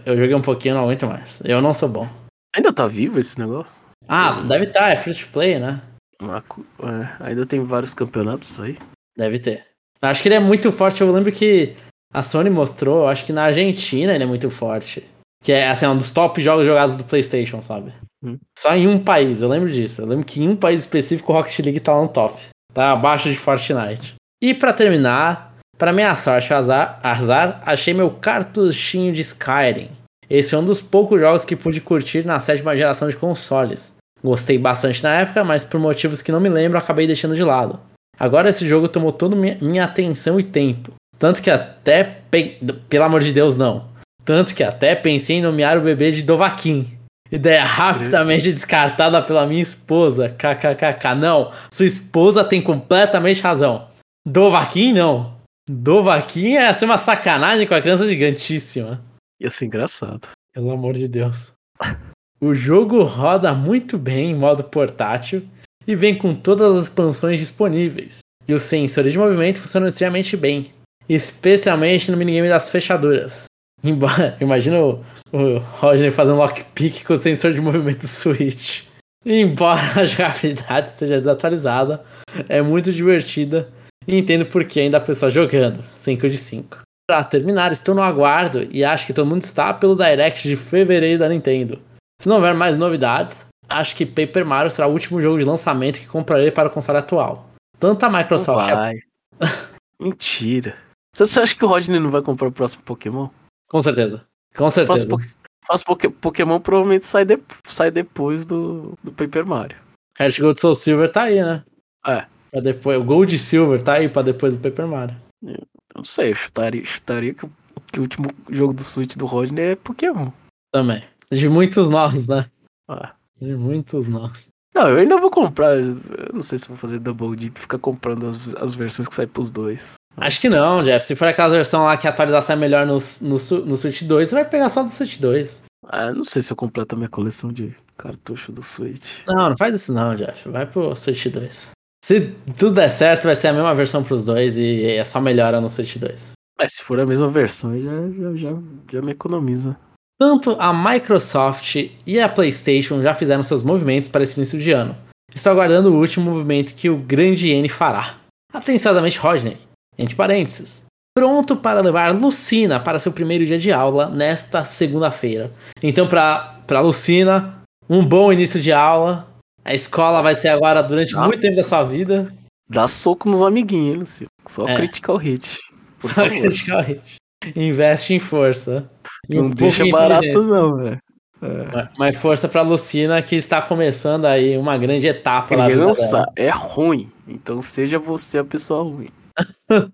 [0.07, 1.43] eu joguei um pouquinho, não aguento mais.
[1.45, 2.09] Eu não sou bom.
[2.57, 3.75] Ainda tá vivo esse negócio?
[4.09, 5.83] Ah, deve estar, é free to play, né?
[6.23, 8.79] É, ainda tem vários campeonatos aí.
[9.17, 9.68] Deve ter.
[10.01, 11.01] Acho que ele é muito forte.
[11.01, 11.75] Eu lembro que
[12.13, 15.05] a Sony mostrou, acho que na Argentina ele é muito forte.
[15.43, 17.93] Que é assim, um dos top jogos jogados do PlayStation, sabe?
[18.25, 18.39] Hum.
[18.59, 20.03] Só em um país, eu lembro disso.
[20.03, 22.41] Eu lembro que em um país específico o Rocket League tá lá no top.
[22.73, 24.15] Tá abaixo de Fortnite.
[24.43, 29.91] E pra terminar, pra minha sorte azar, azar, achei meu cartuchinho de Skyrim.
[30.29, 33.97] Esse é um dos poucos jogos que pude curtir na sétima geração de consoles.
[34.23, 37.81] Gostei bastante na época, mas por motivos que não me lembro, acabei deixando de lado.
[38.19, 40.93] Agora esse jogo tomou toda minha, minha atenção e tempo.
[41.19, 42.05] Tanto que até.
[42.31, 43.89] pe- Pelo amor de Deus, não.
[44.25, 46.97] Tanto que até pensei em nomear o bebê de Dovaquim.
[47.31, 50.29] Ideia rapidamente descartada pela minha esposa.
[50.31, 51.15] KKKK.
[51.17, 53.87] Não, sua esposa tem completamente razão.
[54.27, 55.37] Dovaquim não.
[55.69, 59.03] Dovaquim é ser uma sacanagem com a criança gigantíssima.
[59.41, 60.29] Ia ser engraçado.
[60.53, 61.53] Pelo amor de Deus.
[62.41, 65.43] O jogo roda muito bem em modo portátil
[65.89, 68.19] e vem com todas as expansões disponíveis.
[68.47, 70.71] E os sensores de movimento funcionam extremamente bem,
[71.09, 73.45] especialmente no minigame das fechaduras.
[73.83, 78.83] Embora, imagina o, o Roger fazendo lockpick com o sensor de movimento Switch.
[79.25, 82.05] Embora a jogabilidade esteja desatualizada,
[82.49, 83.69] é muito divertida
[84.07, 85.83] e entendo por que ainda há pessoas jogando.
[85.95, 86.79] 5 de 5.
[87.09, 91.19] Pra terminar, estou no aguardo e acho que todo mundo está pelo Direct de fevereiro
[91.19, 91.81] da Nintendo.
[92.21, 95.99] Se não houver mais novidades, acho que Paper Mario será o último jogo de lançamento
[95.99, 97.49] que comprarei para o console atual.
[97.79, 98.71] Tanto a Não Microsoft.
[98.71, 98.95] vai.
[100.01, 100.77] Mentira.
[101.15, 103.29] Você acha que o Rodney não vai comprar o próximo Pokémon?
[103.69, 104.25] Com certeza.
[104.57, 105.07] Com O certeza.
[105.07, 105.35] próximo, Poké-
[105.67, 109.77] próximo Poké- Pokémon provavelmente sai, de- sai depois do, do Paper Mario.
[110.19, 111.65] Heart Gold Soul Silver tá aí, né?
[112.07, 112.25] É.
[112.51, 115.17] Pra depois, o Gold e Silver tá aí pra depois do Paper Mario.
[115.45, 115.63] Eu
[115.97, 117.53] não sei, eu chutaria, chutaria que, o-
[117.93, 120.31] que o último jogo do Switch do Rodney é Pokémon.
[120.73, 121.03] Também.
[121.31, 122.47] De muitos nós, né?
[122.89, 123.13] Ah.
[123.41, 124.49] De muitos nós.
[124.75, 125.77] Não, eu ainda vou comprar.
[125.77, 129.15] Eu não sei se vou fazer Double Deep e ficar comprando as, as versões que
[129.15, 129.95] saem pros dois.
[130.17, 131.07] Acho que não, Jeff.
[131.07, 134.29] Se for aquela versão lá que a atualização é melhor no, no, no Switch 2,
[134.29, 135.63] você vai pegar só do Switch 2.
[135.87, 139.21] Ah, não sei se eu completo a minha coleção de cartucho do Switch.
[139.27, 140.49] Não, não faz isso não, Jeff.
[140.49, 141.71] Vai pro Switch 2.
[142.05, 145.61] Se tudo der certo, vai ser a mesma versão pros dois e é só melhora
[145.61, 146.33] no Switch 2.
[146.59, 148.59] Mas se for a mesma versão, já, já, já,
[148.93, 149.77] já me economiza.
[150.21, 151.77] Tanto a Microsoft
[152.07, 154.97] e a PlayStation já fizeram seus movimentos para esse início de ano.
[155.33, 158.17] Estou aguardando o último movimento que o grande N fará.
[158.53, 159.59] Atenciosamente, Rodney,
[159.97, 160.87] entre parênteses.
[161.17, 165.53] Pronto para levar Lucina para seu primeiro dia de aula nesta segunda-feira.
[165.83, 169.29] Então, para Lucina, um bom início de aula.
[169.65, 171.27] A escola vai ser agora durante Ah.
[171.27, 172.33] muito tempo da sua vida.
[172.69, 174.27] Dá soco nos amiguinhos, hein, Lucio?
[174.47, 174.75] Só É.
[174.75, 175.59] criticar o hit.
[176.01, 176.31] Só favor.
[176.31, 177.17] criticar o hit.
[177.55, 178.89] Investe em força.
[179.29, 181.01] Não um deixa barato, não, velho.
[181.41, 181.89] É.
[181.97, 185.67] Mas- força pra Lucina, que está começando aí uma grande etapa lá.
[185.67, 187.11] Criança é ruim.
[187.29, 189.09] Então seja você a pessoa ruim.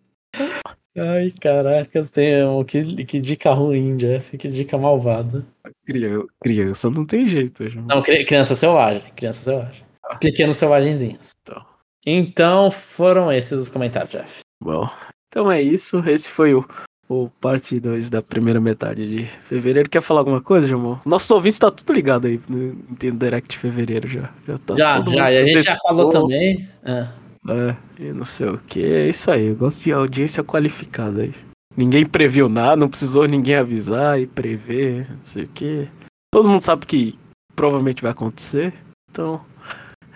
[0.97, 4.37] Ai, caracas, tem um, que, que dica ruim, Jeff.
[4.39, 5.45] Que dica malvada.
[5.85, 7.85] Cria- Criança não tem jeito, João.
[7.87, 9.03] Não, cri- criança selvagem.
[9.17, 9.85] Criança selvagem.
[10.21, 11.33] Pequenos selvagenzinhos.
[11.43, 11.65] Então.
[12.07, 14.41] Então foram esses os comentários, Jeff.
[14.63, 14.89] Bom,
[15.29, 15.99] então é isso.
[16.09, 16.65] Esse foi o,
[17.09, 19.89] o parte 2 da primeira metade de fevereiro.
[19.89, 20.99] Quer falar alguma coisa, João?
[21.05, 24.31] Nossos ouvintes tá tudo ligado aí no Nintendo Direct de fevereiro já.
[24.47, 25.27] Já tá já, todo já.
[25.31, 26.69] E a gente já falou também.
[26.85, 27.13] Ah,
[27.49, 28.83] É, e não sei o que.
[28.83, 29.49] É isso aí.
[29.49, 31.35] Eu gosto de audiência qualificada aí.
[31.77, 35.89] Ninguém previu nada, não precisou ninguém avisar e prever, não sei o que.
[36.33, 37.19] Todo mundo sabe que
[37.55, 38.73] provavelmente vai acontecer.
[39.11, 39.41] Então,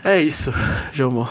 [0.05, 0.53] é isso,
[0.93, 1.29] João.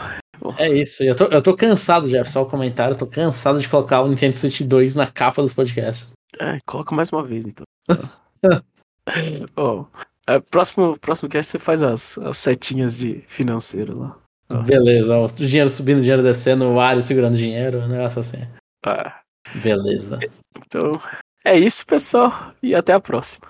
[0.58, 1.02] É isso.
[1.02, 2.30] Eu tô, eu tô cansado, Jeff.
[2.30, 2.94] Só o comentário.
[2.94, 6.12] Eu tô cansado de colocar o Nintendo Switch 2 na capa dos podcasts.
[6.38, 7.64] É, coloca mais uma vez então.
[9.54, 9.86] Bom,
[10.28, 14.18] é, próximo, próximo cast você faz as, as setinhas de financeiro lá.
[14.64, 15.16] Beleza.
[15.16, 17.78] ó, O dinheiro subindo, o dinheiro descendo, o Wario segurando dinheiro.
[17.80, 18.46] Um negócio assim.
[18.84, 19.20] Ah,
[19.62, 20.18] Beleza.
[20.56, 21.00] então,
[21.44, 22.52] é isso, pessoal.
[22.62, 23.46] E até a próxima.